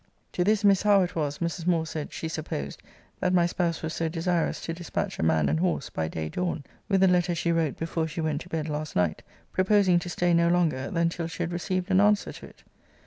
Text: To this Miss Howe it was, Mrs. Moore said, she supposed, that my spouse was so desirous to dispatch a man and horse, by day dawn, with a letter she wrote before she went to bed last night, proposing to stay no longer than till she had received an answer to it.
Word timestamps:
To 0.31 0.43
this 0.43 0.63
Miss 0.63 0.81
Howe 0.81 1.03
it 1.03 1.15
was, 1.15 1.37
Mrs. 1.37 1.67
Moore 1.67 1.85
said, 1.85 2.11
she 2.11 2.27
supposed, 2.27 2.81
that 3.19 3.35
my 3.35 3.45
spouse 3.45 3.83
was 3.83 3.93
so 3.93 4.09
desirous 4.09 4.59
to 4.61 4.73
dispatch 4.73 5.19
a 5.19 5.21
man 5.21 5.47
and 5.47 5.59
horse, 5.59 5.91
by 5.91 6.07
day 6.07 6.27
dawn, 6.27 6.63
with 6.89 7.03
a 7.03 7.07
letter 7.07 7.35
she 7.35 7.51
wrote 7.51 7.77
before 7.77 8.07
she 8.07 8.19
went 8.19 8.41
to 8.41 8.49
bed 8.49 8.67
last 8.67 8.95
night, 8.95 9.21
proposing 9.53 9.99
to 9.99 10.09
stay 10.09 10.33
no 10.33 10.47
longer 10.47 10.89
than 10.89 11.09
till 11.09 11.27
she 11.27 11.43
had 11.43 11.53
received 11.53 11.91
an 11.91 12.01
answer 12.01 12.33
to 12.33 12.47
it. 12.47 12.63